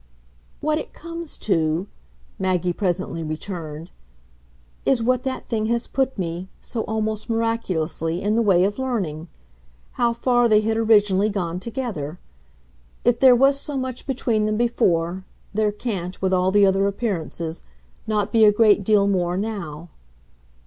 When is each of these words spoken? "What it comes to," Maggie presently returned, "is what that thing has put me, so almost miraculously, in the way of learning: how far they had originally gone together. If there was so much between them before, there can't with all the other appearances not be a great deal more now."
"What 0.61 0.79
it 0.79 0.93
comes 0.93 1.37
to," 1.37 1.85
Maggie 2.39 2.73
presently 2.73 3.21
returned, 3.21 3.91
"is 4.83 5.03
what 5.03 5.21
that 5.21 5.47
thing 5.47 5.67
has 5.67 5.85
put 5.85 6.17
me, 6.17 6.49
so 6.59 6.81
almost 6.85 7.29
miraculously, 7.29 8.19
in 8.19 8.33
the 8.35 8.41
way 8.41 8.63
of 8.63 8.79
learning: 8.79 9.27
how 10.01 10.11
far 10.13 10.49
they 10.49 10.61
had 10.61 10.75
originally 10.75 11.29
gone 11.29 11.59
together. 11.59 12.17
If 13.05 13.19
there 13.19 13.35
was 13.35 13.59
so 13.59 13.77
much 13.77 14.07
between 14.07 14.47
them 14.47 14.57
before, 14.57 15.23
there 15.53 15.71
can't 15.71 16.19
with 16.19 16.33
all 16.33 16.49
the 16.49 16.65
other 16.65 16.87
appearances 16.87 17.61
not 18.07 18.31
be 18.31 18.43
a 18.43 18.51
great 18.51 18.83
deal 18.83 19.05
more 19.07 19.37
now." 19.37 19.89